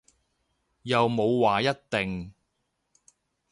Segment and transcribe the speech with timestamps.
[0.81, 2.33] 又冇話一定